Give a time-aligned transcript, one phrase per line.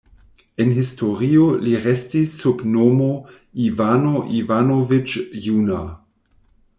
[0.63, 3.09] En historio li restis sub nomo
[3.65, 5.15] "Ivano Ivanoviĉ
[5.49, 5.79] Juna".